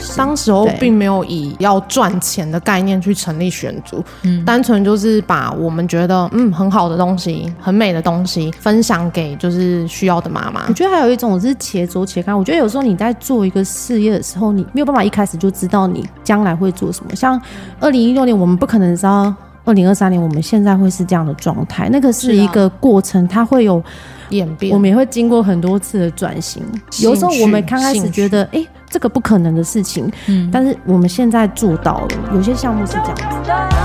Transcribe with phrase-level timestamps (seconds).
[0.00, 0.16] 事。
[0.16, 10.64] 当时候并没有以要赚钱的概念去成立选组，嗯，单纯就是把我们觉得嗯很好的东西、很美的东西分享给就是需要的妈妈。
[10.68, 12.36] 我觉得还有一种是且走且看。
[12.36, 17.14] 我觉得有时候你在做一个事业的时候，你没有办法一开始就知道你将来会做什么。
[17.14, 17.40] 像
[17.78, 23.82] 二零一六年，我们不可能知道二零二三年我们现在会是这样的状态，那个是一个过程，它会有。
[24.30, 26.62] 演变，我们也会经过很多次的转型。
[27.00, 32.08] 有时候我们刚开始觉得，哎、欸，这个不可能的事情，嗯，但是我们现在做到了。
[32.34, 33.79] 有些项目是这样子。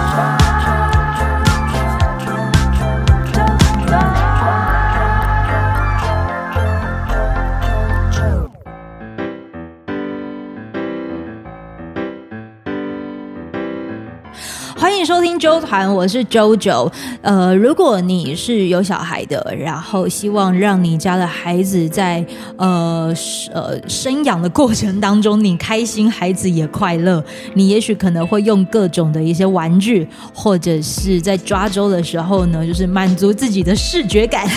[15.05, 16.91] 收听周团，我是周周。
[17.21, 22.25] 呃，如果你是有小孩的，然后希望让你家的孩子在
[22.57, 23.13] 呃
[23.53, 27.23] 呃生养的过程当中，你开心，孩子也快乐，
[27.53, 34.47] 你也许可能会用各种的一些玩具，或者是在抓周的时候呢，就是满足自己的视觉感。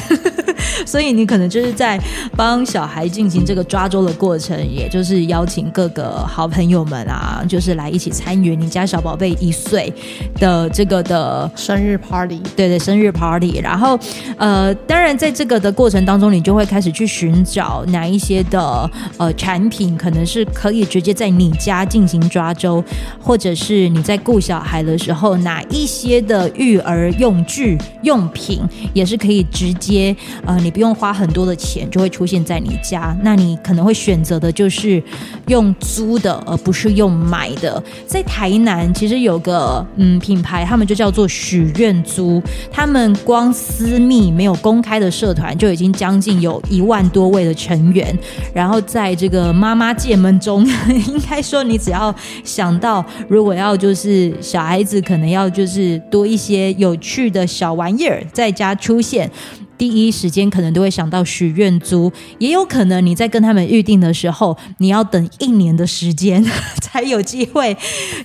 [0.89, 2.00] 所以你可能就是在
[2.34, 9.92] 帮小孩进行这个抓周的过程，也就是邀请各个好朋友们啊，就是来一起参与你家小宝贝一岁
[10.36, 13.61] 的这个的生日 party，对对，生日 party。
[13.62, 13.98] 然后，
[14.39, 22.83] 呃，当然在这个的过程当中，你就会开始去寻找哪一些的呃产品，可能是可以直接在你家进行抓周，
[23.20, 28.62] 或者是你在顾小孩的时候，哪一些的育儿用具用品
[28.94, 30.16] 也是可以直接
[30.47, 33.16] 呃，你不用花很多的钱就会出现在你家。
[33.24, 35.02] 那你可能会选择的就是
[35.48, 37.82] 用租的，而不是用买的。
[38.06, 40.16] 在台南其实有个嗯。
[40.20, 48.16] 品牌他们就叫做许愿租，他们光私密没有公开的社团就已经将近有一万多位的成员。
[48.52, 50.66] 然后在这个妈妈界们中，
[51.08, 59.30] 应该说你只要想到，如果要就是小孩子可能要就是多一些有趣的小玩意儿在家出现。
[59.78, 66.44] 第一时间可能都会想到许愿租，也有可能你在跟他们预定的时候，你要等一年的时间
[66.83, 67.77] 才有机会，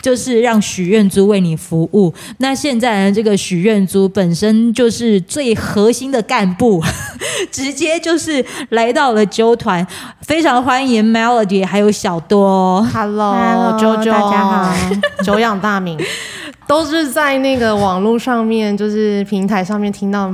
[0.02, 2.12] 就是让许愿租为你服务。
[2.40, 6.84] 那现在呢，这个许愿租本身就是最核心的干部，
[7.52, 9.86] 直接就是来到了纠团，
[10.22, 12.82] 非常欢迎 Melody 还有小多。
[12.92, 14.76] Hello，JoJo，大家好，
[15.24, 16.00] 久仰大名，
[16.68, 20.34] 都是在那个网络上面，就是平台上面听到。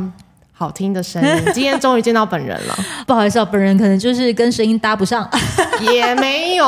[0.60, 2.78] 好听的声音， 今天终于见到本人了。
[3.08, 5.26] 不好意思啊，本人可能就是跟声音搭不上，
[5.94, 6.68] 也没有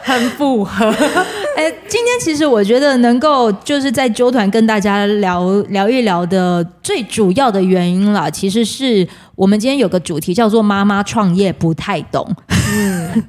[0.00, 0.86] 很符合。
[1.54, 12.26] 哎、欸，今天其实我觉得能够就是在纠团跟大家聊聊一聊的最主要的原因啦，其实是我们今天有个主题叫做“妈妈创业不太懂”。
[12.72, 13.22] 嗯，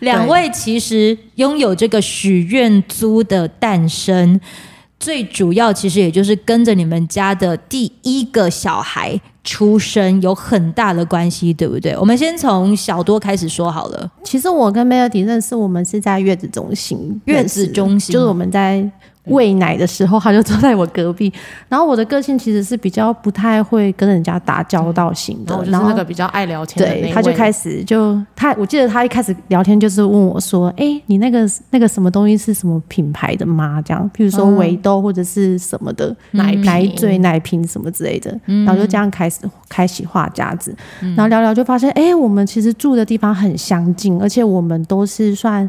[0.00, 4.38] 两位其实拥有这个许愿租的诞生。
[5.00, 11.96] 最主要其实也就是跟着你们家的第一个小孩出生有很大的关系，对不对？
[11.96, 14.08] 我们先从小多开始说好了。
[14.22, 18.88] 其实我跟 Melody 认识，我们是在月子中心，月子中心就是我们在。
[19.30, 21.32] 喂奶的时候，他就坐在我隔壁。
[21.68, 27.00] 然后我的个性其实是比较不太会跟人家打交道型的，然后那个比较爱聊天的。
[27.00, 38.30] 对，他就开始就他，我记得他一开始聊天就是问我说：“哎、欸，你那个那个什么东西是什么品牌的吗？”这样，譬如说围兜或者是什么的奶奶嘴、奶瓶什么之类的。
[38.46, 45.68] 然后就这样开始开启话匣子，然后聊聊就发现，哎、欸，我们其实住的地方很相近，而且我们都是算。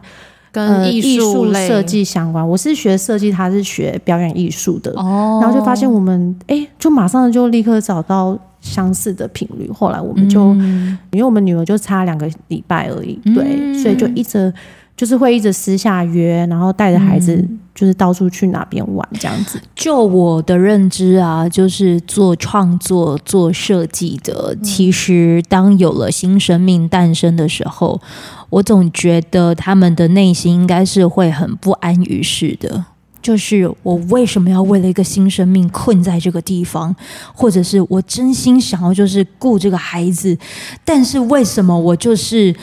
[0.52, 9.72] 跟艺术设计相关，我是学设计，他是学表演艺术的，哦，然后就发现我们，哎、欸，就马上就立刻找到相似的频率。
[9.72, 14.54] 后来我们就，嗯、因为我们女儿就差两个礼拜而已，对，嗯、所以就一直
[14.98, 17.42] 就是会一直私下约，然后带着孩子
[17.74, 19.58] 就是到处去哪边玩这样子。
[19.74, 28.02] 就我的认知啊，就是做创作、做设计的，其实当有了新生命诞生的时候。
[28.52, 32.86] 我总觉得他们的内心应该是会很不安于世的，
[33.22, 36.94] 就是我为什么要为了一个新生命困在这个地方，
[37.34, 40.38] 或者是我真心想要就是顾这个孩子，
[40.84, 42.54] 但是为什么我就是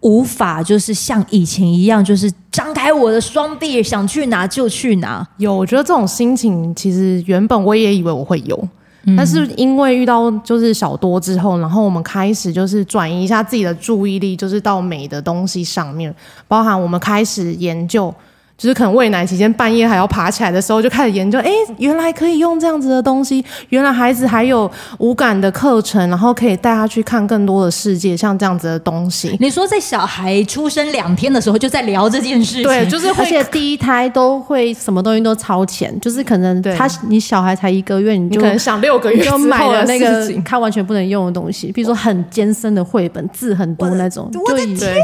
[0.00, 5.26] 无法就是像以前一样，就是张开我的双臂，想去哪就去哪？
[5.38, 8.68] 有，我觉得这种心情其实原本我也以为我会有。
[9.16, 16.14] 但是因为遇到就是小多之后，然后我们开始就是转移一下自己的注意力，就是到美的东西上面，
[16.46, 18.14] 包含我们开始研究
[18.58, 24.68] 就是可能喂奶期间半夜还要爬起来的时候，就开始研究，哎，原来可以用这样子的东西，原来孩子还有
[24.98, 29.34] 无感的课程，然后可以带他去看更多的世界，像这样子的东西。
[29.38, 45.02] 你说在小孩出生两天的时候就在聊这件事情，对，就是而且第一胎都会什么东西都超前，就是可能他你小孩才一个月，你就你可能想六个月就买了那个他完全不能用的东西，比如说很艰深的绘本，字很多那种，我的天哪！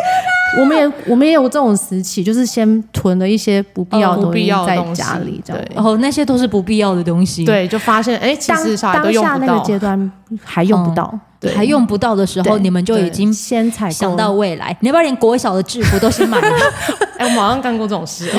[0.57, 9.39] 我们也我们也有这种时期，就是先囤了一些不必要的东西在家里，这样，然后那些都是不必要的东西，对，就发现哎，其实小孩都用不到。
[9.39, 10.13] 当下那个阶段
[10.43, 16.57] 还用不到，对，还用不到的时候，你们就已经先采想到未来，你要不要连国小的制服都先买了？
[17.19, 18.31] 哎，我马上干过这种事。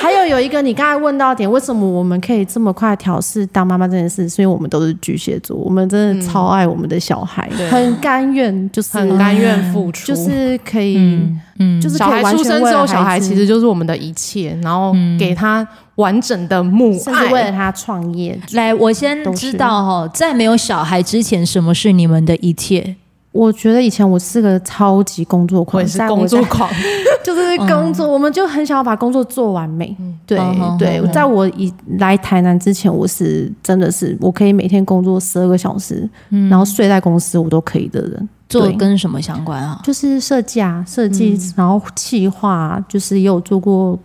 [0.00, 4.26] 还有有一个，你刚才问到点，为什么我们可以这么快调试当妈妈这件事？
[4.26, 15.66] 是因为我们都是巨蟹座，我们真的超爱我们的小孩，嗯、很甘愿，就是很甘愿付出，就是可以，嗯，嗯就是小孩出生之后，小孩其实就是我们的一切，然后给他
[15.96, 18.38] 完整的母爱，甚至为了他创业。
[18.52, 22.96] 来，我先知道哈，在没有小孩之前，什么是你们的一切？
[23.32, 26.68] 我觉得以前我是个超级工作狂，我也是工作狂，
[27.22, 29.96] 就是工作，嗯、我们就很想要把工作做完美。
[30.00, 38.28] 嗯、对、嗯、对，嗯、在我以来台南之前，我是真的是我可以每天工作十二个小时，嗯、然后睡在公司我都可以的人。
[38.48, 39.80] 做跟什么相关啊？
[39.84, 43.96] 就是设计啊，设计，嗯、然后企划，就是也有做过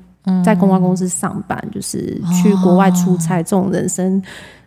[0.43, 4.21] 在公关公司上班，嗯、就是去国外出差，这种人生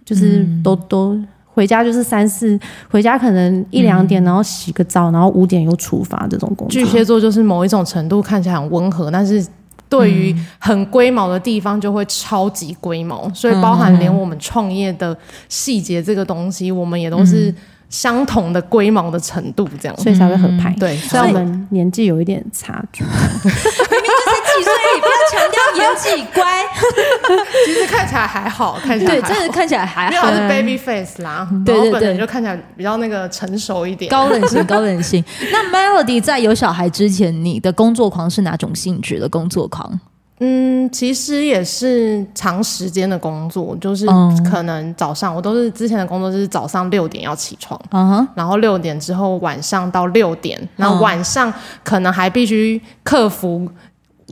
[0.05, 1.19] 就是都、嗯、都。
[1.59, 2.57] 回家就是三四，
[2.89, 6.71] 回家可能一两点，然后洗个澡，然后五点又出发这种工作。
[6.71, 9.45] 巨蟹座就是某一种程度看起来很温和，但是
[9.89, 15.19] 对于很龟毛的地方就会超级龟毛，所以包含连我们创业的
[15.49, 17.53] 细节这个东西，我们也都是
[17.91, 20.73] 相同的龟毛的程度，这样，所以才会合拍。
[20.79, 23.03] 对，虽然我们年纪有一点差距。
[24.63, 26.65] 所以不要强调年纪乖，
[27.65, 35.25] 其实看起来还好，看起来对，真的看起来还好，是 baby face 啦，对对对，本人就看起来比较那个成熟一点，高冷型， 高冷型。
[35.53, 39.99] 那 Melody 在有小孩之前，你的工作狂是哪种性质的工作狂？
[40.41, 44.07] 嗯，其实也是长时间的工作，就是
[44.49, 47.81] 可能早上我都是之前的工作，就是早上六点要起床，
[48.37, 51.53] 然后六点之后晚上到六点，然后晚上
[51.83, 53.69] 可能还必须克服。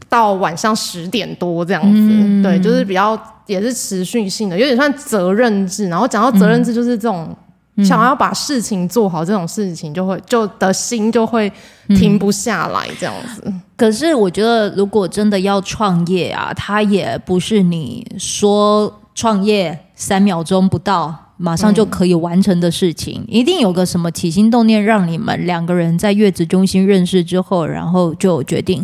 [0.08, 5.88] 到晚上十点多这样子，嗯、对，就是比较也是持续性的，有点算责任制。
[5.88, 7.28] 然后讲到责任制，就是这种、
[7.76, 11.50] 嗯、想要把事情做好这种事情，就会就的心就会
[11.88, 13.42] 停不下来这样子。
[13.46, 21.22] 嗯、可是我觉得，如果真的要创业啊，它也不是你说创业三秒钟不到。
[21.38, 28.82] 马上就可以完成的事情，嗯、一定有个什么起心动念，让你们两个人在月子中心认识之后，然后就决定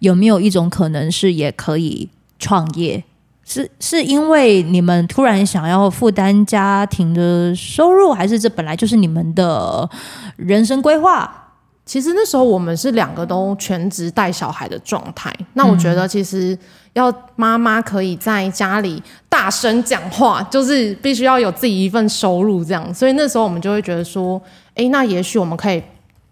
[0.00, 2.08] 有没有一种可能是也可以
[2.38, 3.02] 创业？
[3.44, 9.88] 是是因为你们突然想要负担家庭的收入，还是这本来就是你们的
[10.36, 11.46] 人生规划？
[11.86, 15.34] 其实那时候我们是两个都全职带小孩的状态。
[15.54, 16.58] 那我觉得其实。
[16.94, 22.92] 要妈妈可以在家里大声讲话，就是必须要有自己一份收入，这样。
[22.92, 24.40] 所以那时候我们就会觉得说，
[24.70, 25.80] 哎、欸，那也许我们可以，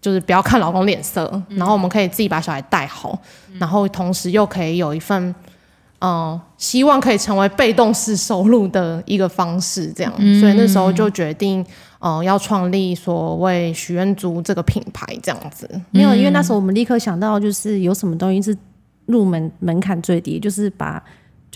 [0.07, 3.19] 就是不要看老公脸色，嗯、然后我们可以自己把小孩带好，
[3.49, 5.21] 嗯、然后同时又可以有一份，
[5.99, 10.13] 嗯、呃，希望可以成为被动式收入的一个方式，这样。
[10.17, 11.59] 嗯、所以那时候就决定，
[11.99, 15.69] 嗯、呃，要创立所谓许愿珠这个品牌，这样子。
[15.91, 18.57] 没有，因为那时候我们立刻想到，就是有什么东西是。
[19.07, 21.01] 入门门槛最低，就是把，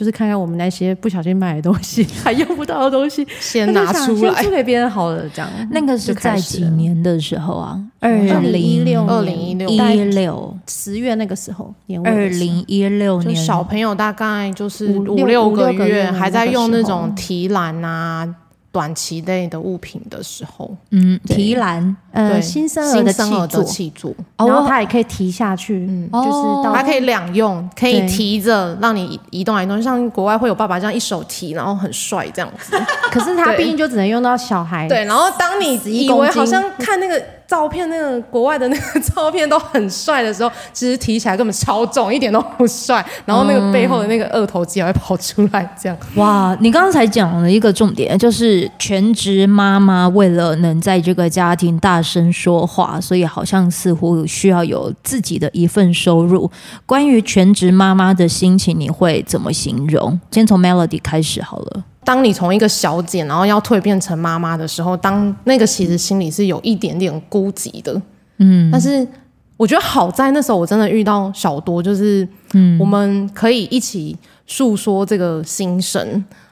[0.01, 5.29] 就是看看我们那些不小心买的东西， 还用不到的东西，先拿出来，先租给别人好了。
[5.29, 7.79] 这样，那个是在几年的时候啊？
[7.99, 18.27] 二零一六，二零一六，一六十月那个时候，年二零一六年，小朋友大概就是五六个月，还在用那种提篮啊。
[18.71, 23.03] 短期内的物品的时候，嗯，提篮，呃，新生儿
[23.47, 32.79] 的气座，然后它也可以提下去，嗯，就是它可以两用，可以提着让你移动来移动，像国外会有爸爸这样一手提，然后很帅这样子。
[33.11, 35.03] 可是它毕竟就只能用到小孩，对。
[35.03, 37.21] 然后当你以为好像看那个。
[37.51, 43.05] 照片那个国外的那个照片都很帅的时候，其实提起来根本超重，一点都不帅。
[43.25, 45.97] 然后那个背后的那个二头肌还会跑出来，这样。
[46.15, 56.49] 哇，你刚才讲了一个重点，就是全职妈妈为了能在这个家庭大声说话，所以好像似乎需要有自己的一份收入。
[56.85, 60.17] 关于全职妈妈的心情，你会怎么形容？
[60.31, 61.83] 先从 Melody 开始好了。
[62.03, 68.01] 当你从一个小姐，然后要蜕变成妈妈的时候，当那个其实心里是有一点点孤寂的，
[68.37, 68.69] 嗯。
[68.71, 69.07] 但是
[69.55, 74.17] 我觉得好在那时候我真的遇到小多，就是嗯，我们可以一起
[74.47, 76.01] 诉说这个心声，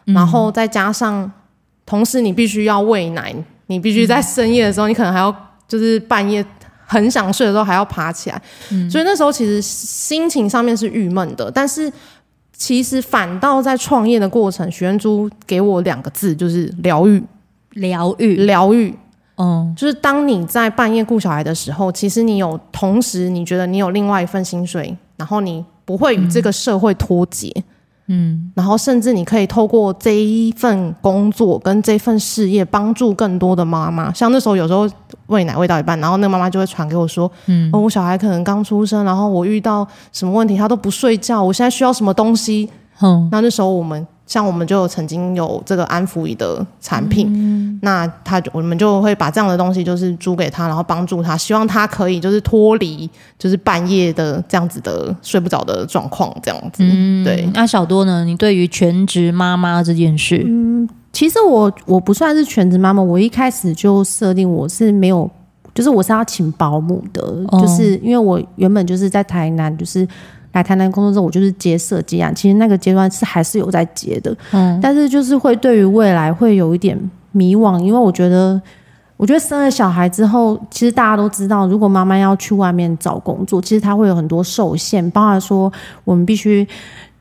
[0.05, 1.29] 嗯、然后再加上，
[1.85, 5.35] 同时你必须要喂奶，你必须在深夜的时候，嗯、你可能还要
[5.67, 6.45] 就是半夜
[6.85, 8.39] 很想睡的时候还要爬起来，
[8.69, 11.49] 嗯、所以那时候其实心情上面是郁闷的。
[11.49, 11.91] 但是
[12.59, 17.23] 其实反倒在创业的过程，许愿珠给我两个字，就是疗愈，
[17.71, 18.93] 疗愈，疗愈。
[19.37, 27.63] 嗯，就是当你在半夜顾小孩的时候，其实你有同时，你觉得你有另外一份薪水，然后你不会与这个社会脱节，嗯，
[28.55, 34.11] 然后甚至你可以透过这一份工作跟这份事业，帮助更多的妈妈。
[34.13, 34.89] 像那时候有时候
[35.27, 42.69] 喂奶喂到一半，然后那个妈妈就会传给我说，嗯，哦，我小孩可能刚出生，然后我遇到什么问题，他都不睡觉，我现在需要什么东西，
[43.01, 44.05] 嗯，那那时候我们。
[44.29, 53.09] 像我们就曾经有这个安抚仪的产品，嗯、那他我们就会把这样的东西就是租给他，然后帮助他，希望他可以就是脱离
[53.39, 56.83] 就是半夜的这样子的睡不着的状况，这样子。
[56.83, 57.49] 嗯、对。
[57.55, 58.23] 那小多呢？
[58.23, 65.27] 你对于全职妈妈这件事，嗯，其实我我不算是全职妈妈，我一开始就设定我是没有，
[65.73, 70.07] 就是我是要请保姆的，哦、就是因为我原本就是在台南，就是。
[70.51, 72.33] 来台南工作之后，我就是接设计案。
[72.33, 76.97] 其实那个阶段是还是有在接的，嗯，但是就是会对于未来会有一点
[77.31, 78.59] 迷惘，因为我觉得，
[79.15, 85.71] 我觉得生了小孩之后，其实大家都知道，如果妈妈要去外面找工作，其实她会有很多受限，包括说
[86.03, 86.67] 我们必须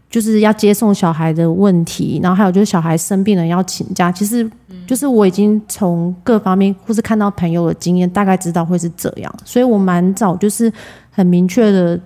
[0.09, 4.11] 就是要接送小孩的问题，然后还有就是小孩生病了要请假。
[4.11, 4.51] 其实
[4.87, 10.73] 就是我已经从各方面或是看到朋友的经验，大概知道会是这样，所以我蛮早就是
[11.11, 12.01] 很明确的。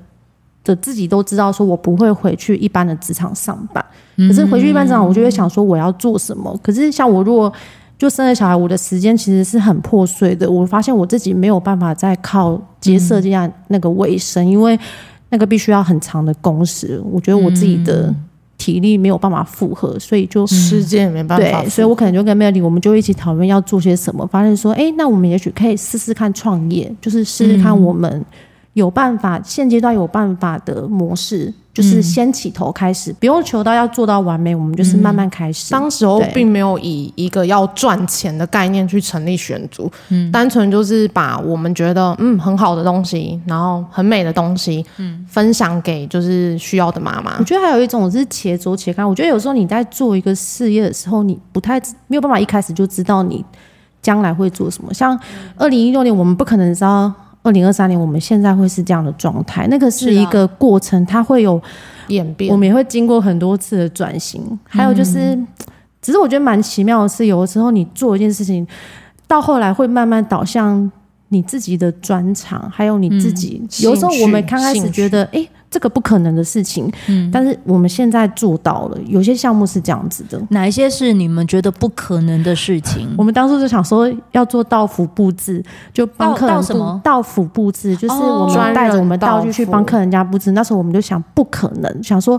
[0.64, 3.84] 的自己都知道，说我不会回去一般的职场上班。
[4.16, 6.56] 可是回去一般职场，我就会想说我要做什么。
[6.62, 7.52] 可是像我如果
[7.98, 10.50] 就生了小孩，我的时间其实是很破碎的。
[10.50, 14.78] 我发现我自己没有办法再靠接设计案那个卫生，因为
[15.30, 17.02] 那个必须要很长的工时。
[17.10, 18.14] 我觉得我自己的
[18.58, 21.62] 体力没有办法负荷，所以就时间也没办法。
[21.62, 24.26] 对，所以我可能就跟 Melody，我们就一起讨论要做些什么。
[24.26, 28.24] 发现说，哎，那我们也许可以试试看创业，就是试试看我们。
[28.74, 35.70] 有办法，现阶段有办法的模式，就是先起头开始，嗯、不用求到要做到完美，我们就是慢慢开始。
[35.70, 47.36] 嗯、当时候并没有以一个要赚钱的概念去成立许愿珠，嗯，单纯就是把我们觉得嗯很好的东西，然后很美的东西，嗯，分享给就是需要的妈妈。
[47.38, 49.06] 我觉得还有一种是且走且看。
[49.06, 53.44] 我觉得有时候你在做一个事业的时候，你不太没有办法一开始就知道你
[54.00, 54.94] 将来会做什么。
[54.94, 55.18] 像
[55.58, 57.12] 二零一六年，我们不可能知道。
[57.42, 61.60] 二零二三年，我们现在会是这样的状态，那个是一个过程，它会有
[62.08, 64.58] 演变，我们也会经过很多次的转型。
[64.64, 65.38] 还有就是，
[66.00, 68.66] 只是我觉得蛮奇妙的是，有的时候你做一件事情，
[69.26, 70.90] 到后来会慢慢导向
[71.28, 73.62] 你自己的专长，还有你自己。
[73.82, 75.46] 有时候我们刚开始觉得，哎。
[75.72, 78.98] 这个不可能的事情，嗯，但是我们现在做到了。
[79.06, 83.08] 有些项目是这样子的，哪一些是你们觉得不可能的事情？
[83.16, 85.64] 我们当初就想说要做道府布置，
[85.94, 90.52] 就帮客人到什么道府布置，就是我们带着我们道具去帮客人家布置。
[90.52, 92.38] 那时候我们就想不可能，想说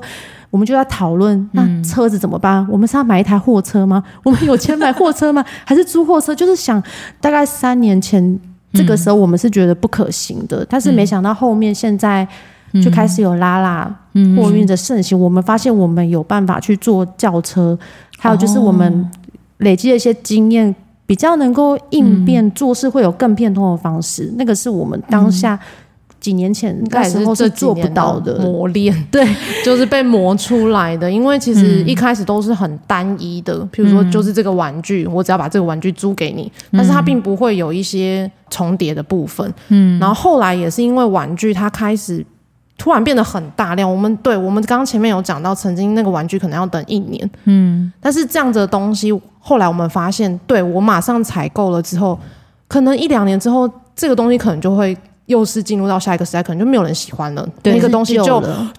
[0.52, 2.64] 我们就在讨论，那车子怎么办？
[2.70, 4.04] 我们是要买一台货车吗？
[4.24, 5.44] 我们有钱买货车吗？
[5.66, 6.36] 还是租货车？
[6.36, 6.82] 就是想
[7.20, 8.40] 大概三年前
[8.74, 12.28] 这个时候，我们是觉得不可行的，但是没想到后面现在。
[12.82, 13.84] 就开始有拉拉
[14.36, 17.78] 货运的盛行，嗯、我们发现我们有办法去做轿车，
[18.18, 19.12] 还有就是我们
[19.58, 20.74] 累积了一些经验，
[21.06, 24.26] 比较能够应变做事会有更变通的方式。
[24.26, 25.60] 嗯、那个是我们当下
[26.20, 29.28] 几年前那时候是做不到的磨练， 对，
[29.64, 31.12] 就是被磨出来的。
[31.12, 39.54] 因为其实一开始都是很单一的，譬如说就是这个玩具，我只要把这个玩具租给你，但是它并不会有一些重叠的部分。
[39.68, 42.26] 嗯，然后后来也是因为玩具，它开始。
[42.78, 52.18] 突然变得很大量，我们对我们刚刚前面有讲到，曾经那个玩具可能要等一年，嗯，但是这样子的东西，后来我们发现，对，我马上采购了之后，
[52.68, 58.24] 可能一两年之后，这个东西可能就会又是进入到下一个时代，可能就没有人喜欢了，对，那个东西就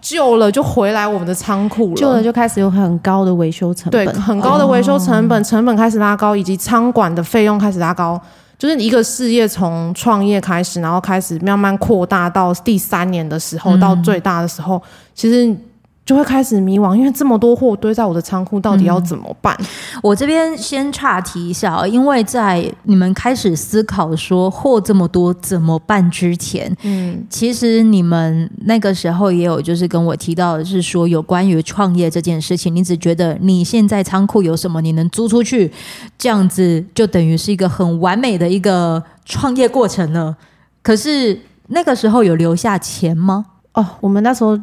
[0.02, 8.20] 旧了，就回来我们的仓库了，旧了就开始有很高的维修成本，对，很高的维修成本，哦、成本开始拉高，以及仓管的费用开始拉高。
[8.58, 14.82] 就是一个事业从创业开始，然后开始慢慢扩大到第三年的时候，到最大的时候，
[15.14, 15.56] 其实。
[16.04, 19.56] 就会开始迷惘，因为这么多货堆在我的仓库，到底要怎么办？
[19.58, 19.66] 嗯、
[20.02, 35.72] 我这边先岔题一下，因为在你们开始思考说货这么多怎么办之前，嗯，其实你们那个时候也有就是跟我提到的是说有关于创业这件事情，你只觉得你现在仓库有什么你能租出去，
[36.18, 40.36] 这样子就等于是一个很完美的一个创业过程了。
[40.82, 41.40] 可是。
[41.68, 43.46] 那个时候有留下钱吗？
[43.72, 44.54] 哦，我们那时候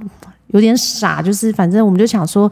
[0.52, 2.52] 有点傻，就是反正我们就想说，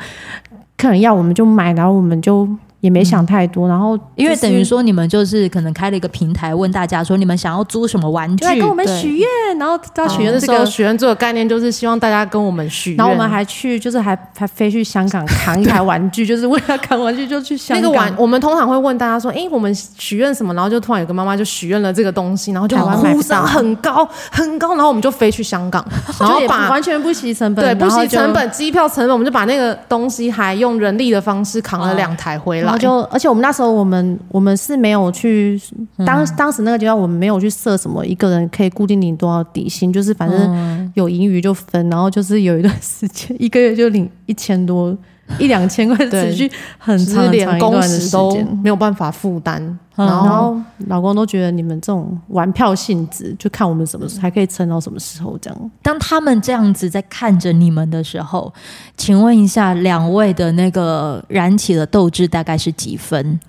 [0.77, 2.47] 客人要我们就买，然后我们就。
[2.81, 17.81] 也没想太多，然后、就是、因为等于说你们就是可能开了一个平台，问大家说你们想要租什么玩具，对跟我们许愿，然后到许愿的时候，许愿做的概念就是希望大家跟我们许愿，然后我们还去就是还还飞去香港扛一台玩具， 就是为了扛玩具就去香港。
[17.81, 20.53] 那个玩，我们通常会问大家说，哎，我们许愿什么？
[20.53, 25.85] 然后就突然有个妈妈就许愿了这个东西，然后就呼声很高很高，然后我们就飞去香港，
[26.19, 33.49] 然后把完全不惜成本，对，不惜成本，机票成本，我们就把那个东西还用人力的方式扛了两台回来，然后就而且我们那。
[33.51, 35.59] 时候我们我们是没有去
[36.05, 44.97] 当当时那个阶段，我们没有去设什么一个人可以固定领多少底薪，就是反正有盈余就分，然后就是有一段时间一个月就领一千多
[45.37, 49.61] 一两千块，持续很长很长一段的时间没有办法负担，
[49.95, 55.71] 然后老公都觉得你们这种玩票性质，就看我们什么时候还可以撑到什么时候这样。
[55.81, 58.51] 当他们这样子在看着你们的时候，
[58.97, 63.39] 请问一下两位的那个燃起的斗志大概是几分？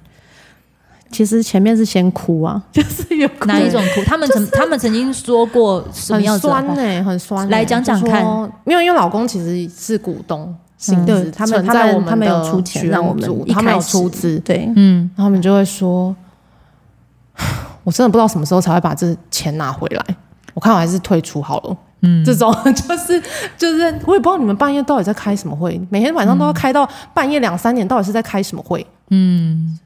[1.13, 4.03] 其实前面是先哭啊， 就是有哭哪一种哭？
[4.05, 6.47] 他们曾、就是、他们曾经说过什么样子？
[6.47, 7.51] 很酸呢、欸，很酸、欸。
[7.51, 8.25] 来讲讲看，
[8.65, 10.55] 因为因为老公其实是股东，
[10.89, 16.15] 嗯，对，他们他们他们有出钱让我们，他们有出资，对，嗯，然后他们就会说，
[17.85, 20.05] 我真的不知道什么时候才会把这钱拿回来。
[20.55, 21.77] 我看我还是退出好了。
[22.03, 23.23] 嗯，这种就 是
[23.59, 28.87] 就是，我也不知道你们半夜到底在开什么会，每天晚上都要开到半夜两三点，到底是在开什么会？
[29.11, 29.79] 嗯。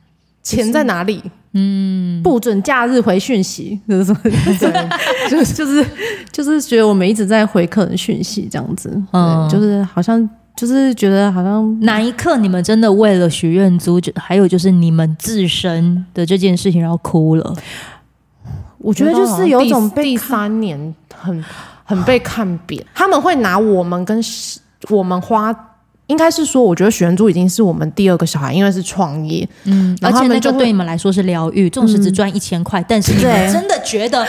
[0.45, 1.23] 钱在哪里？
[1.55, 4.13] 嗯，不准假日回讯息，就是
[5.31, 5.87] 就是就是
[6.31, 17.55] 就是觉得我们一直在回客人讯息这样子，嗯，就是好像就是觉得好像哪一刻你们真的为了许愿租，还有就是你们自身的这件事情然后哭了。
[18.79, 21.45] 我觉得就是有种被第三年很
[21.85, 24.21] 很被看扁，他们会拿我们跟
[24.91, 25.71] 我们花。
[26.07, 34.23] 应该是说，我觉得许愿珠已经是我们第二个小孩，因为是创业，嗯，而且那个对你们来说是疗愈，纵使只赚一千块，嗯，但是你们真的觉得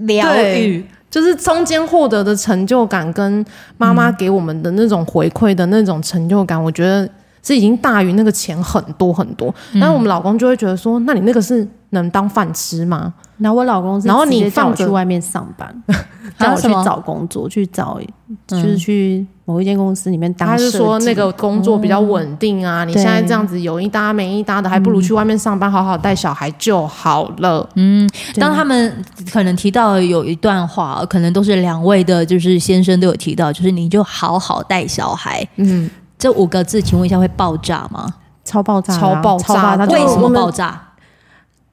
[0.00, 3.46] 疗愈，就是中间获得的成就感，跟
[3.78, 7.08] 妈妈给我们的那种回馈的那种成就感，嗯，我觉得
[7.40, 9.54] 是已经大于那个钱很多很多。
[9.74, 13.14] 然后我们老公就会觉得说，那你那个是能当饭吃吗？
[13.38, 15.72] 然后我老公是，然后你放我去外面上班，
[16.36, 18.00] 让我去找工作，去找
[18.48, 20.48] 就是去某一间公司里面当。
[20.48, 27.68] 他是说那个工作比较稳定啊，你现在这样子有一搭没一搭的，还不如去外面上班，好好带小孩就好了。
[27.74, 35.46] 嗯，当他们可能提到有一段话，可能都是两位的，就是先生都有提到，就是你就好好带小孩。
[35.56, 38.06] 嗯，这五个字，请问一下会爆炸吗？
[38.44, 40.80] 超爆炸，超爆炸，为什么爆炸？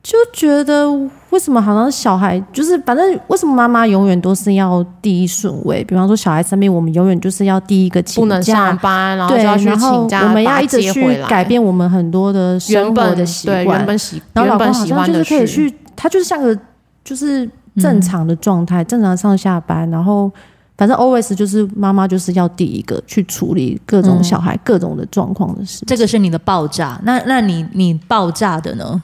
[0.03, 0.89] 就觉得
[1.29, 5.83] 为什么好像小孩就是反正为什么妈妈永远都是要第一顺位？
[5.83, 13.63] 比方说小孩生病，我们永远就是要第一个请假，不能上班，然后就要去请假，我们要一直去改变我们很多的生活的习惯。
[13.63, 16.57] 原本习，然后老公好像就是可以去，他就是像个
[17.03, 20.31] 就是正常的状态，正常上下班，然后
[20.77, 25.85] 反正 always 就是妈妈就是要第一个去处理各种小孩各种的状况的事。
[25.85, 29.03] 这个是你的爆炸，那那你你爆炸的呢？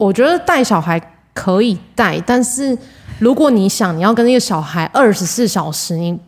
[0.00, 0.98] 我觉得带小孩
[1.34, 2.76] 可以带，但是
[3.18, 6.18] 如果你想你要跟那个小孩二十四小时，你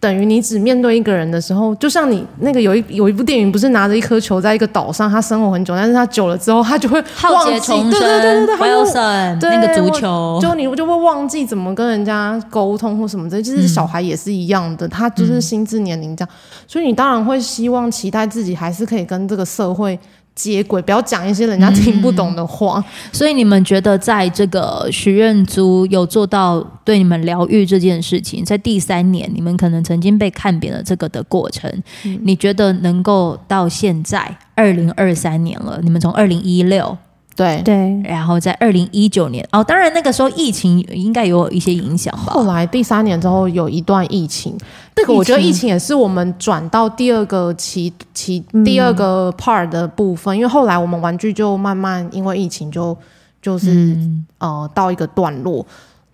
[0.00, 16.28] 等于你只面对一个人的时候，就像你那个有一有一部电影，不是拿着一颗球在一个岛上，他生活很久，但是他久了之后，他就会忘记，对对对对对，Wilson 那个足球，就你就会忘记怎么跟人家沟通或什么的，其实小孩也是一样的，嗯、他就是心智年龄这样，
[16.66, 19.98] 所以你当然会希望期待自己还是可以跟这个社会。
[20.38, 22.78] 接轨，不要讲一些人家听不懂的话。
[22.78, 31.68] 嗯，所以你们觉得，在这个许愿珠有做到对你们疗愈这件事情，在第三年，你们可能曾经被看扁了这个的过程，
[32.04, 36.96] 嗯，你觉得能够到现在二零二三年了，你们从二零一六。
[37.38, 37.62] 对。
[37.62, 42.32] 对，然后在二零一九年哦，当然那个时候疫情应该有一些影响吧。
[42.32, 44.58] 后来第三年之后有一段疫情，
[44.96, 52.96] 这个我觉得疫情也是我们转到第二个期期第二个 part 的部分，嗯，因为后来我们玩具就慢慢因为疫情就
[53.40, 55.64] 就是，嗯，呃到一个段落。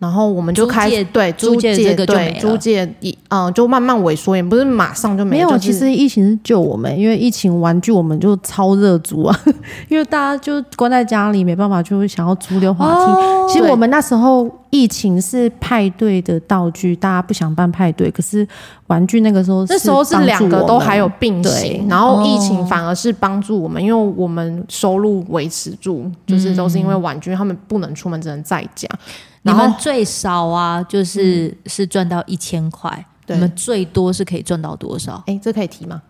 [0.04, 5.56] 然后我们就开始对租借这个对租借一嗯，就慢慢萎缩，也不是马上就没有。
[5.56, 9.40] 其实疫情是救我们，因为疫情玩具我们就超热租啊，
[9.88, 13.12] 因为大家就关在家里没办法，就会想要租溜滑梯。
[13.12, 18.46] 哦、其实我们那时候疫情是派对的道具，大家不想办派对，可是
[18.88, 28.86] 玩具那个时候那时候是两个都还有并行，然后疫情反而是帮助我们，因为我们收入维持住，就是都是因为玩具他们不能出门，只能在家。
[29.44, 33.06] 你们最少啊，就是、嗯、是赚到一千块。
[33.26, 35.22] 你们最多是可以赚到多少？
[35.26, 36.02] 哎，这可以提吗？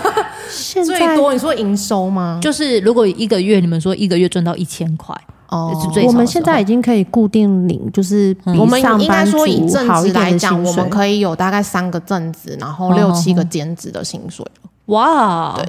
[0.48, 2.38] 现在最多你说营收吗？
[2.42, 5.14] 就是如果一个月你们说一个月赚到一千块
[5.48, 14.42] 哦，是最我们现在已经可以固定领，就是我们应该说以正职来讲，我们可以有大概三个正职，然后六七个兼职的薪水。
[14.86, 15.68] 哇，对，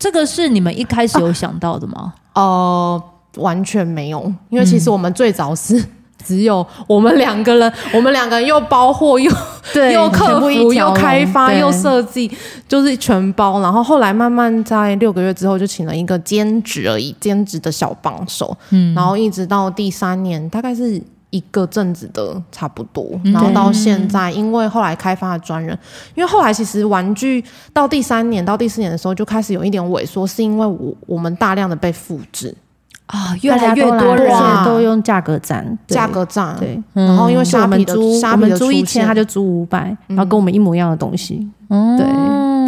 [0.00, 2.12] 这个是你们一开始有想到的吗？
[2.32, 3.02] 啊、呃，
[3.36, 5.84] 完全没有，因为其实我们最早是。
[6.24, 9.30] 只有我们两个人，我们两个人又包货又
[9.72, 12.30] 对 又客服又开发又设计，
[12.66, 13.60] 就是全包。
[13.60, 18.56] 然后后来慢慢在六个月之后就请了一个兼职而已，兼职的小帮手。
[18.70, 23.04] 嗯，然后一直到第三年，大概是一个阵子的差不多。
[23.24, 25.76] 然后到现在，因为后来开发了专人，
[26.14, 32.54] 因为后来其实玩具到第三年到第四年的时候就开始有一点萎缩，是因为我我们大量的被复制。
[33.06, 34.30] 啊，越来越多人
[34.64, 36.82] 都用价格战，价格战对。
[36.92, 42.06] 然后因为虾皮的租，我们租一千，他就租五百，然后跟我们一模一样的东西，对，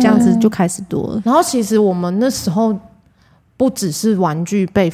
[0.01, 1.23] 这样子就开始多了。
[1.25, 2.77] 然后其实我们那时候
[3.57, 4.93] 不只是玩具被。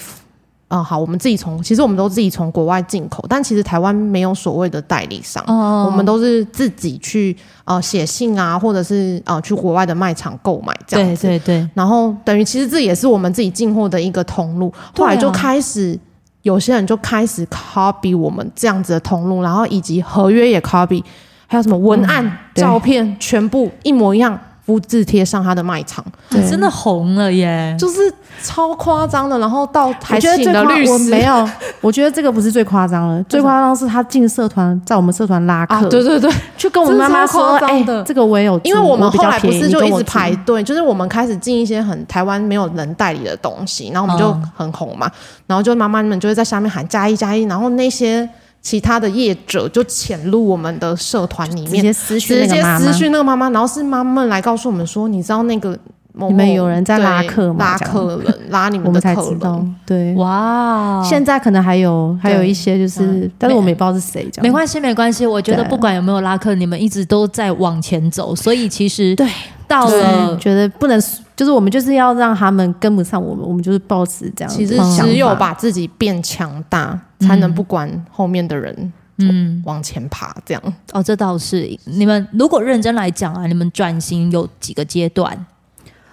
[0.75, 11.27] 嗯，好，我们自己从其实我们都自己从国外进口，但其实台湾没有所谓的代理商，哦、我们都是自己去呃写信啊，或者是呃去国外的卖场购买这样子。
[11.27, 11.71] 对对对。
[11.75, 14.73] 然后等于其实这也是我们自己进货的一个通路。
[14.97, 16.01] 后来就开始、啊、
[16.41, 21.05] 有些人就开始 copy 我们这样子的通路，然后以及合约也 copy，
[21.47, 24.41] 还有什么文案、嗯、照片全部一模一样。
[24.64, 27.75] 复制贴上他的卖场，对，真的红了耶！
[27.79, 31.48] 就是超夸张的，然后到还请了律师，我没有，
[31.81, 45.11] 我觉得这个不是最夸张的， 最夸张是他进社团，在我们社团拉客，啊，对对对，去跟我们妈妈说，哎，这个我也有，因为我们后来不是就一直排队，就是我们开始进一些很台湾没有人代理的东西，然后我们就很红嘛，
[45.46, 48.29] 然后就妈妈们就会在下面喊加一加一，然后那些。
[48.62, 55.77] 其他的业者就潜入我们的社团里面，直接私讯那个妈妈，直接私讯那个妈妈，然后是妈妈们来告诉我们说，你知道那个
[56.12, 57.72] 某某你们有人在拉客吗？
[57.72, 65.27] 拉客人，拉你们的客人，对，哇，现在可能还有还有一些就是，但是我们也不知道是谁，没关系，没关系。
[65.27, 69.27] 我觉得不管有没有拉客，你们一直都在往前走，所以其实对，
[69.66, 71.03] 到了觉得不能。
[71.35, 74.53] 就是我们就是要让他们跟不上我们，我们就是抱持这样。
[74.53, 80.63] 其实只有把自己变强大，嗯、才能不管后面的人，嗯，往前爬这样。
[80.93, 81.79] 哦，这倒是。
[81.85, 85.47] 你们如果认真来讲啊，你们转型有几个阶段？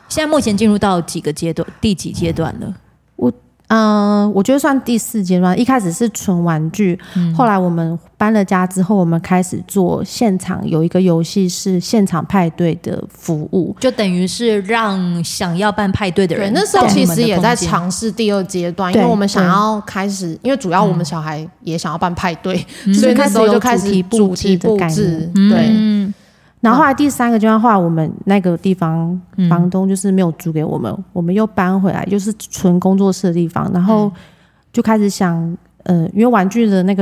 [0.07, 1.67] 现在目前进入到几个阶段？
[1.81, 2.75] 第几阶段了？
[3.69, 3.75] 我。
[3.75, 5.57] 嗯、呃，我觉得算第四阶段。
[5.59, 16.51] 一开始是纯玩具，嗯、后来我们搬了家之后，我们开始做现场有一个游戏是现场派对的服务，就等于是让想要办派对的人。
[16.53, 25.67] 那时候其实也在尝试第二阶段，因为我们想要开始，因为主要我们小孩也想要办派对，嗯、 所以那时候就开始主题布置，对。
[25.69, 26.13] 嗯
[26.61, 29.17] 然后后来第三个阶段，后来我们那个地方
[29.49, 33.71] 房东就是没有租给我们，嗯、我们又搬回来，就是纯工作室的地方。
[33.73, 34.11] 然后
[34.73, 37.01] 就开始想，呃，因为玩具的那个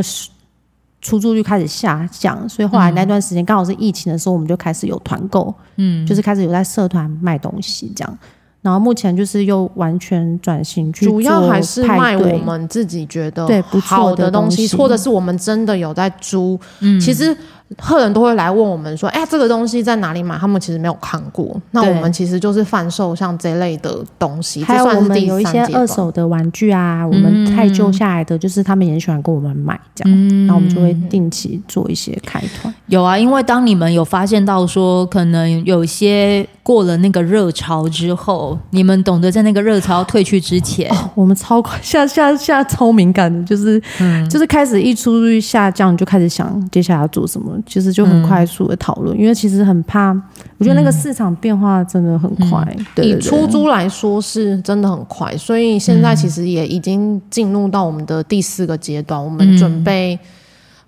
[1.01, 8.17] 出租率开始下降，所以后来那段时间刚好是疫情的时候，我们就开始有团购，嗯，就是开始有在社团卖东西这样。
[8.61, 17.35] 然后目前就是又完全转型去做，主要还是卖我们自己觉得对不错的东西，或者是我们真的有在租，嗯，其实。
[17.75, 21.59] 客人都会来问我们说：“哎，这个东西在哪里买？”他们其实没有看过。
[21.71, 30.17] 那我们其实就是贩售像这类的东西，还有我们有一些二手的玩具啊，我们太旧下来的，就是他们也喜欢跟我们买这样。
[30.17, 32.73] 嗯，那我们就会定期做一些开团。
[32.87, 47.56] 有啊，因为当你们有发现到说，可能有些过了那个热潮之后，你们懂得在那个热潮退去之前，哦、我们超快，下下下超敏感的，就是、嗯、就是开始一出率下降，就开始想接下来要做什么。
[47.65, 50.11] 其实就很快速的讨论，嗯、因为其实很怕，
[50.57, 52.61] 我觉得那个市场变化真的很快。
[52.77, 60.19] 嗯、对对对，以出租来说是真的很快，所以现在其实也已经进入到我们的第四个阶段，我们准备，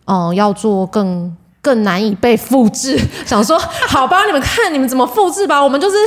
[0.05, 1.31] 嗯、呃，要做更。
[1.61, 5.97] 更难以被复制， 想说好吧，你们看你们怎么复制吧，我们就是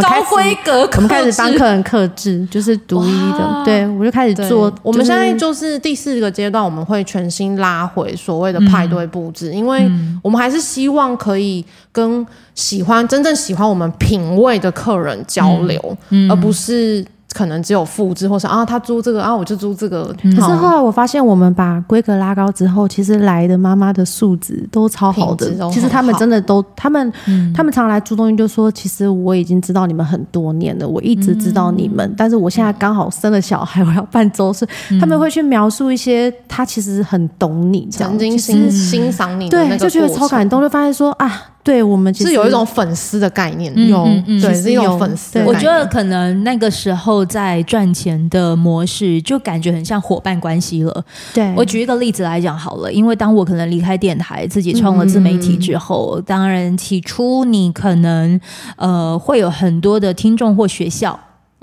[0.00, 3.62] 高规格，我们开始帮客人克制，就是独一的。
[3.64, 4.70] 对，我就开始做。
[4.70, 9.90] 就是、我们现在就是第四个阶段，我们会全新拉回所谓的派对布置，嗯、因为
[10.22, 17.04] 我们还是希望可以跟喜欢真正喜欢我们品味的客人交流，嗯嗯、而不是。
[17.32, 20.14] 可能只有复制，或是啊他租这个啊我就租这个。
[20.22, 25.50] 可是后来我发现，我们把规格拉高之后，其实来的妈妈的素质都超好的。
[25.70, 41.42] 其实他们真的都，他们、嗯、他们常来租东西就说，其实我已经知道你们很多年了，我一直知道你们，嗯、但是我现在刚好生了小孩，我要办周岁，嗯、他们会去描述一些他其实很懂你，曾经欣欣赏你对，就觉得超感动，就发现说啊。
[41.64, 44.04] 对我们是有一种粉丝的概念，嗯、有
[44.40, 45.38] 对是一种粉丝。
[45.44, 51.04] 我觉得可能那个时候在赚钱的模式就感觉很像伙伴关系了。
[51.32, 58.40] 对，我举一个例子来讲好了，因为当我可能离开电台，自己创了自媒体之后，嗯、当然起初你可能
[58.76, 61.18] 呃会有很多的听众或学校。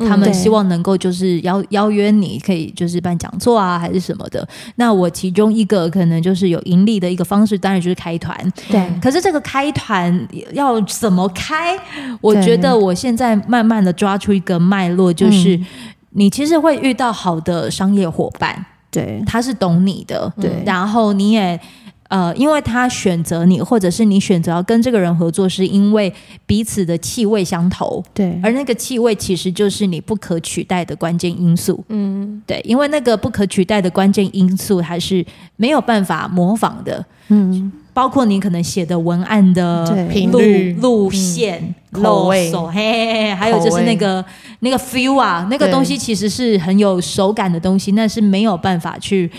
[0.07, 4.47] 他们希望能够就是邀邀约你，可以就是办讲座啊，还是什么的。
[4.75, 8.35] 那我其中一个可能就是有盈利的一个方式，当然就是开团。
[8.69, 8.89] 对。
[9.01, 11.77] 可是这个开团要怎么开？
[12.21, 15.59] 我觉得我现在慢慢的抓出一个脉络，就是
[16.11, 21.59] 你其实会遇到好的商业伙伴，对，他是懂你的，对，然后你也。
[22.09, 26.11] 呃，因为他选择你，或者是你选择要跟这个人合作，是因为
[26.47, 28.03] 彼此的气味相投。
[28.15, 31.83] 对，而那个气味其实就是你不可取代的关键因素。
[31.89, 35.23] 嗯，对，因为那个不可取代的关键因素还是
[35.55, 37.05] 没有办法模仿的。
[37.27, 39.85] 嗯，包括你可能写的文案的
[40.31, 40.39] 路
[40.81, 44.25] 路线、嗯、口味，嘿，嘿，嘿，还有就是那个
[44.61, 49.29] 那个 feel 啊，那个东西其实是很有手感的东西，那是没有办法去。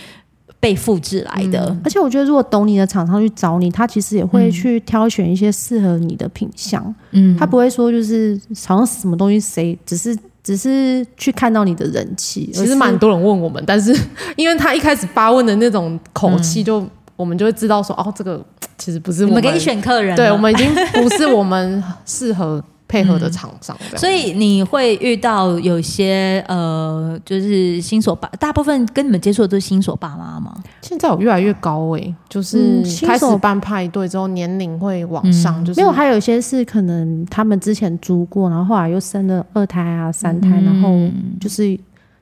[0.61, 6.95] 被复制来的，嗯，而且我觉得，如果懂你的厂商去找你，他其实也会去挑选一些适合你的品相。
[7.13, 12.51] 嗯，他不会说就是好像什么东西谁，只是只是去看到你的人气。
[12.53, 13.97] 其实蛮多人问我们，但是
[14.37, 18.45] 因为他一开始发问的那种口气，就、嗯、我们就会知道说，哦，这个
[18.77, 22.63] 其实不是我们，我们给你选客人，对，我们已经不是我们适合。
[22.91, 30.53] 配合的厂商，嗯，所以你会遇到有些呃，就是新手爸，大部分跟你们接触的都是新手爸妈吗？
[30.83, 40.91] 现在我越来越高哎，欸，就是开始办派对之后，年龄会往上，就是，嗯，没有，还有一些是可能他们之前租过，然后后来又生了二胎啊、三胎，嗯，然后
[41.41, 41.79] 就是。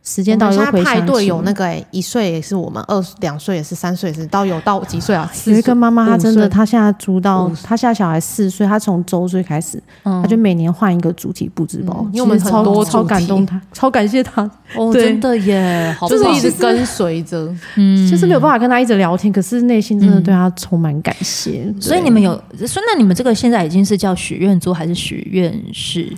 [0.08, 5.30] 时间到，现在派对有那个哎、欸，一岁也是我们，二两岁也是，三岁也是，到有到几岁啊？
[5.44, 21.70] 有一个妈妈，她真的，她现在租到，她现在小孩四岁，她从周岁开始，她就每年换一个主题布置包，因为我们超多超感动她，超感谢她， 哦，真的耶， 就是一直跟 随着，嗯，就是没有办法跟她一直聊天，可是内心真的对她充满感谢。
[21.78, 26.10] 所以你们有所以，那你们这个现在已经是叫许愿桌还是许愿室？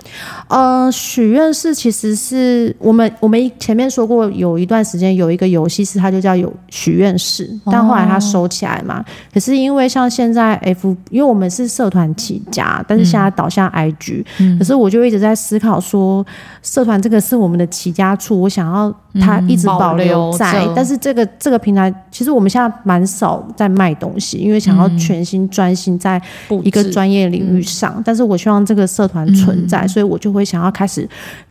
[0.46, 3.79] 呃，许愿室其实是我们我们前面。
[3.88, 9.00] 说过有一段时间有一个游戏是它就叫有许愿室，但后来它收起来嘛。
[9.00, 16.26] 哦、可是因为像现在 F，因为我们是社团起家，但是现在倒向 IG，、嗯、可是我就一直在思考说，
[16.62, 20.64] 社团这个是我们的起家处，我想要它一直保留在。
[20.66, 26.20] 嗯、但是这个这个平台其实我们现在蛮少在卖东西，因为想要全心专心在
[26.62, 27.94] 一个专业领域上。
[27.96, 31.08] 嗯、但是我希望这个社团存在，嗯、所以我就会想要开始。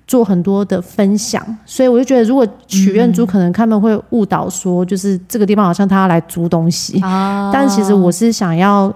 [0.09, 8.91] 做很多的分享，所以我就觉得，如果许愿租可能他们会误导说，就是这个地方好像他要来租东西，嗯、但其实我是想要，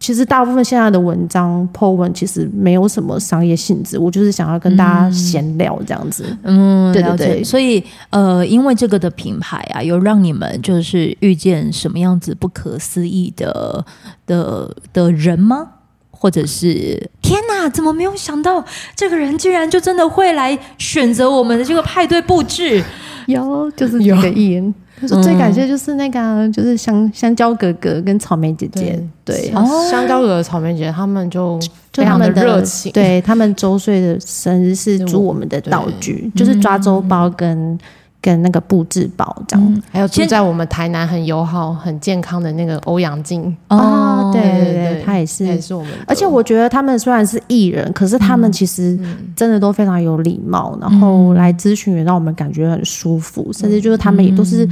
[0.00, 6.36] 其实大部分现在的文章 po 文其实没有什么商业性质，我就是想要跟大家闲聊这样子。
[6.42, 7.44] 嗯，对对对。
[7.44, 13.86] 所以呃，因为这个的品牌啊，有让你们就是遇见什么样子不可思议的
[14.26, 15.68] 的的人吗？
[16.12, 22.80] 或者是天哪，怎么没有想到这个人居然就真的会来选择我们的这个派对布置？
[23.26, 24.62] 有，就是有个意。
[25.00, 29.02] 他说最感谢就是那个，就是香香蕉哥哥跟草莓姐姐。
[29.24, 29.50] 对，
[29.90, 31.58] 香蕉哥哥、草莓姐姐他们就
[31.92, 32.92] 非常的热情。
[32.92, 37.76] 对，他们周岁的生日是租我们的道具，就是抓周包跟。
[38.22, 43.54] 跟那个布置宝这样，嗯、还有住在我们台南很友好、很健康的那个欧阳靖。
[43.68, 45.90] 哦，对对对，他也是，也是我们。
[46.06, 48.96] 而且我觉得他们虽然是艺人，可是他们其实
[49.34, 54.70] 真的都非常有礼貌，嗯、然后来咨询也让我们感觉很舒服，嗯、甚至就是他们也都是，嗯、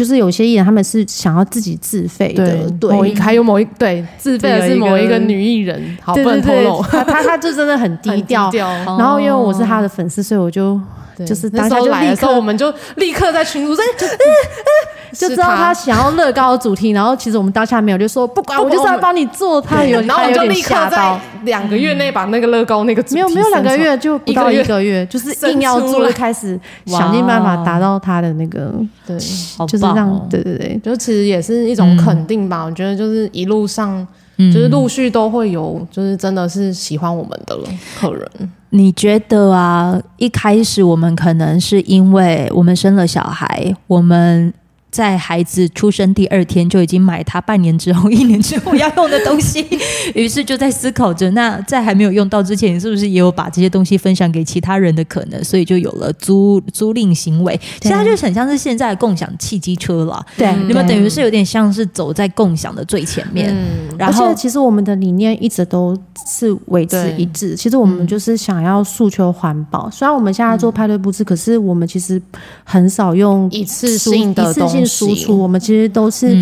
[0.00, 8.50] 就是有些艺人他们是想要自己自费的，对，某一还有某一对自费的是某一个女艺人，好不能透露，他他他就真的 很低调，
[8.96, 10.80] 然后因为我是他的粉丝，所以我就。
[11.26, 14.06] 就是当时来的时候，我们就立刻在群组在就
[15.18, 19.60] 就知道他想要乐高的主题，然后其实我们当下没有，就说不管，我就是要帮你做。
[19.60, 28.72] 他有，然后我们就立刻在两个月内把那个乐高那个没有没有两个月就不到一个月， 就是硬要做，开始想尽办法达到他的那个
[29.06, 32.64] 对，就是这样，对对对，就其实也是一种肯定吧。
[32.64, 34.06] 我觉得就是一路上。
[34.42, 37.54] 嗯，就是陆续都会有，就是真的是喜欢我们的
[38.00, 38.26] 客人。
[38.70, 44.50] 你觉得啊，一开始我们可能是因为我们生了小孩，我们。
[44.90, 49.64] 在孩子出生第二天就已经买他半年之后、一年之后要用的东西，
[50.14, 55.42] 于是就在思考着，那在还没有用到之前，你是不是也有把这些东西分享给其他人的可能？
[55.44, 57.58] 所以就有了租租赁行为。
[57.80, 60.26] 其实它就很像是现在的共享汽机车了。
[60.36, 63.48] 对，你们等于是有点像是走在共享的最前面。
[63.54, 67.54] 嗯、然后，其实我们的理念一直都是维持一致。
[67.54, 69.88] 其实我们就是想要诉求环保。
[69.88, 72.20] 虽然我们现在做派对布置，可是我们其实
[72.64, 74.79] 很少用一次性的东西。
[74.86, 76.36] 输出，我们其实都是，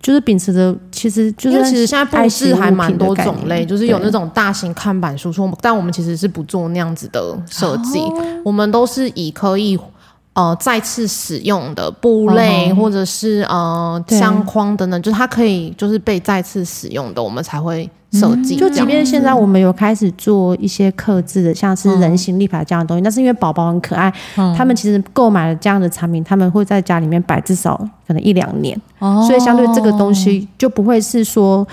[0.00, 8.00] 就是秉持着，其实就是其实现在布置还蛮多种类，就是有那种大型看板输出，但我们其实是不做那样子的设计，
[8.44, 9.78] 我们都是以可以
[10.34, 17.88] 呃再次使用的布类或者是呃相框等等，就是它可以就是被再次使用的，我们才会。
[18.12, 31.66] 设计、嗯、就即便现在我们有开始做一些刻制的，像是人形立牌这样的东西，那、嗯、是因为宝宝很可爱，嗯、他们其实购买了这样的产品，他们会在家里面摆至少可能一两年，哦、所以相对这个东西就不会是说。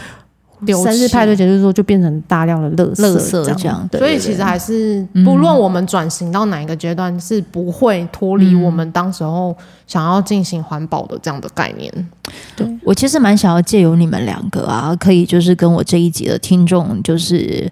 [0.67, 9.56] 生日派对结束之后就变成大量的垃圾，垃圾这样，所以其实还是不论我们转型到哪一个阶段，是不会脱离我们当时候
[9.88, 11.91] 想要进行环保的这样的概念。
[12.56, 17.72] 对，我其实蛮想要借由你们两个啊，可以就是跟我这一集的听众就是。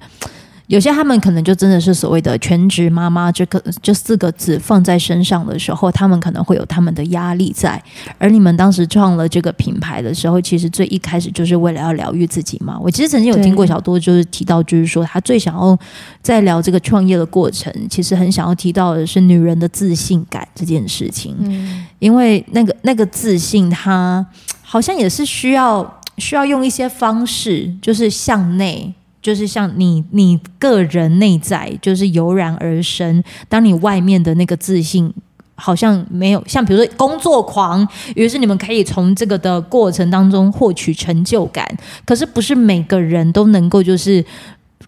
[0.68, 7.82] 有些他们可能就真的是所谓的全职妈妈，这个这四个字放在身上的时候，他们可能会有他们的压力在。
[8.18, 12.78] 而你们当时创了这个品牌的时候，其实最一开始就是为了要疗愈自己嘛。
[12.82, 15.78] 我其实曾经有听过小多就是提到，就是说他最想要
[16.22, 21.34] 在聊这个创业的过程，其实很想要提到的是女人的自信感这件事情。
[21.40, 24.26] 嗯，因为那个那个自信，它
[24.62, 28.94] 好像也是需要需要用一些方式，就是向内。
[29.28, 33.22] 就是像你，你个人内在就是油然而生。
[33.50, 35.14] 当你外面的那个自信
[35.56, 37.86] 好像没有，像比如说工作狂，
[38.16, 41.68] 于是你们可以从这个的过程当中获取成就感。
[42.06, 44.24] 可是不是每个人都能够，就是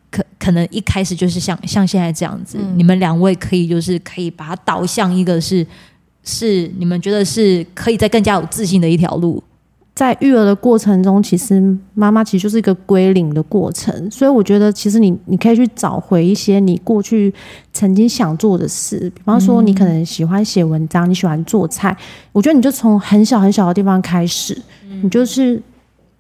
[0.10, 2.58] 可可能一开始就是像像现在这样子。
[2.62, 5.68] 嗯、你们两位可以就是可以把它导向一个是
[6.24, 9.44] 是你们觉得是可以再更加有自信的一条路。
[10.00, 11.62] 在育儿的过程中，其实
[11.94, 17.34] 妈妈其实就是一个归零的过程，所以我觉得其实你你可以去找回一些你过去
[17.74, 21.94] 曾经想做的事，比方说你可能喜欢写文章，你喜欢做菜，
[22.32, 24.58] 我觉得你就从很小很小的地方开始，
[25.04, 25.62] 你就是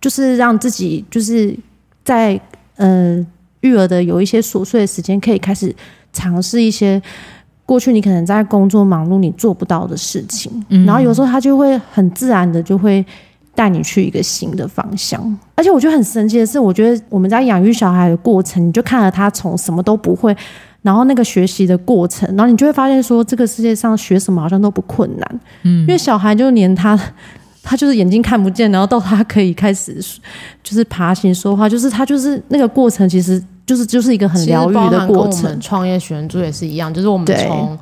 [0.01, 1.57] 就是让自己就是
[2.03, 2.37] 在
[2.75, 3.25] 呃
[3.61, 5.73] 育儿的有一些琐碎的时间，可以开始
[6.11, 7.01] 尝试一些
[7.65, 10.51] 过去你可能在工作忙碌你做不到的事情，
[10.85, 13.05] 然后有时候他就会很自然的就会。
[13.59, 15.21] 带你去一个新的方向，
[15.53, 20.33] 而且我觉得很神奇的是，我觉得我们在养育小孩的过程，你就看了他从什么都不会，
[20.81, 26.97] 然后那个学习的过程，然后你就会发现说，这个世界上学什么好像都不困难，嗯，因为小孩就连他，
[27.61, 29.93] 他就是眼睛看不见，然后到他可以开始
[30.63, 35.59] 就是爬行说话，就是他就是那个过程，其实就是就是一个很疗愈的过程。
[35.59, 37.77] 创业学院也是一样，就是我们从。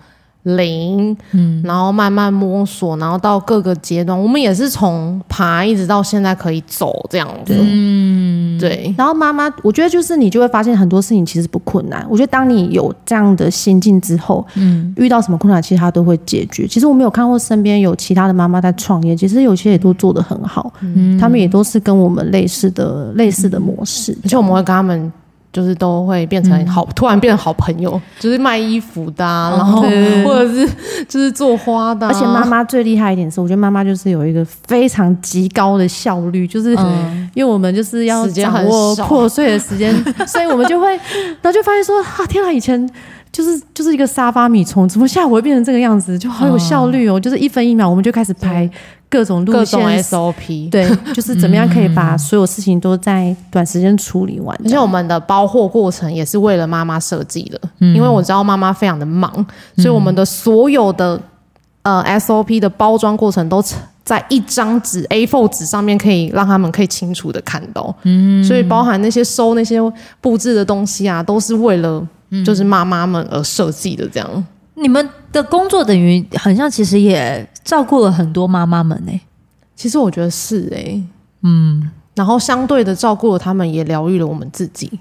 [0.56, 8.94] 零，嗯，然后慢慢摸索，然后到各个阶段，我们也是从爬一直到现在可以走这样子，嗯，对。
[8.98, 12.06] 然后妈妈，我觉得就是你就会发现很多事情其实不困难。
[12.10, 16.68] 我觉得当你有这样的心境之后，嗯，遇到什么困难，其实他都会解决。
[16.68, 25.12] 其实我没有看过身边有其他的妈妈在创业，其实有些也都做得很好，嗯，他们也都是跟我们类似的类似的模式，而且我们会跟他们。
[25.52, 29.82] 就是都会变成好，突然变成好朋友，就是卖衣服的，然后
[30.24, 30.70] 或者是
[31.08, 32.08] 就是做花的。
[32.08, 36.72] 而且妈妈最厉害一点是，我觉得妈妈就是有一个非常极高的效率，就是
[37.34, 39.94] 因为我们就是要掌握破碎的时间，
[40.28, 40.90] 所以我们就会，
[41.42, 42.88] 然后就发现说啊，天啊，以前
[43.32, 48.70] 就是就是一个沙发米虫，怎么现在我会变成这个样子，就好有效率哦，就是一分一秒我们就开始拍。
[49.10, 54.54] 各种路线、各种 SOP， 对，就是怎么样可以把所有事情都在短时间处理完。
[54.66, 59.32] 而且我们的包货过程也是为了妈妈设计的，嗯、因为我知道妈妈非常的忙，
[59.78, 61.18] 所以我们的所有的
[61.84, 63.64] 呃 SOP 的包装过程都
[64.04, 67.96] 在一张纸 A4 纸上面，可以让他们可以清楚的看到。
[68.04, 69.80] 嗯，所以包含那些收那些
[70.20, 72.06] 布置的东西啊，都是为了
[72.46, 74.46] 就是妈妈们而设计的这样。
[74.76, 79.22] 你们的工作等于好像其实也照顾了很多妈妈们呢、欸。
[79.76, 81.04] 其实我觉得是哎、欸，
[81.44, 85.00] 嗯，然后相对的照顾了他们，也疗愈了我们自己。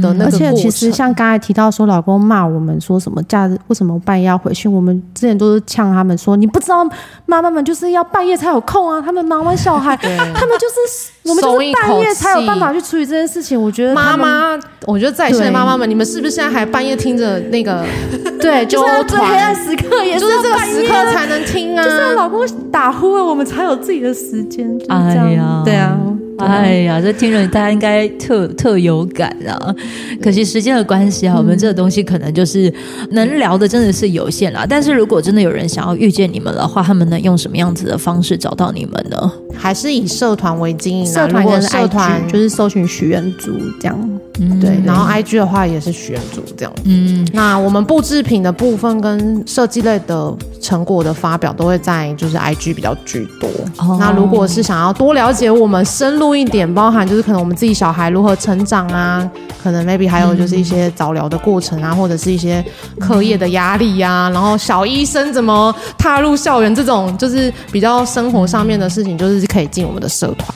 [0.00, 0.46] 的那个过程。
[0.46, 6.84] 而且其实像刚才提到说，老公骂我们说什么假日为什么半夜要回去，我们之前都是呛他们说，你不知道
[7.26, 13.60] 妈妈们就是要半夜才有空啊，他们忙完小孩， 他们就是 我们就是半夜才有办法去处理这件事情。
[13.60, 17.84] 我觉得妈妈，我觉得在线的妈妈们，你们是不是现在还半夜听着那个？
[18.40, 24.68] 对，就是最黑暗时刻，也是这个时刻才能听啊，就是老公打呼了，我们才有自己的时间。
[24.88, 25.96] 哎呀，对啊。
[26.38, 29.74] 哎呀，这听着大家应该特特有感啊！
[30.20, 32.72] 可惜时间的关系啊，我们这个东西可能就是
[33.10, 34.66] 能聊的真的是有限啦。
[34.68, 39.32] 但是如果真的有人想要遇见你们的话，他们能用什么样子的方式找到你们呢？
[39.54, 44.20] 还是以社团为经营，社团跟社团就是搜寻许愿族这样。
[44.38, 44.80] 嗯，对。
[44.84, 46.72] 然后 IG 的话也是许愿竹这样。
[46.84, 53.48] 嗯，那我们布制品的部分跟设计类的成果的发表都会在就是 IG 比较居多。
[53.78, 53.96] 哦。
[54.00, 59.30] 那如果是想要多了解我们深入一点，包含就是可能我们自己小孩如何成长啊，
[59.62, 62.64] 可能 maybe 还有就是一些早疗的过程啊，或者是一些
[62.98, 70.48] 课业的压力呀，然后小医生怎么踏入校园这种就是比较生活上面的事情，就是可以进我们的社团。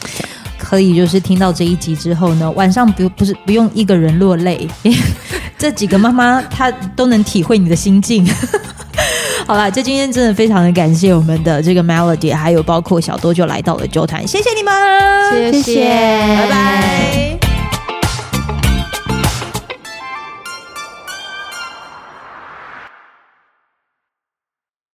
[0.68, 4.68] 可以就是听到这一集之后呢，晚上不不是不用一个人落泪，
[5.56, 8.26] 这几个妈妈她都能体会你的心境。
[9.46, 14.72] 好了，这今天真的非常的感谢我们的这个 Melody，还有包括小多就来到了周团，谢谢你们，
[15.52, 15.62] 谢谢。
[15.62, 17.45] 谢谢。